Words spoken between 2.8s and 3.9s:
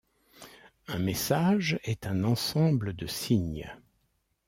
de signes.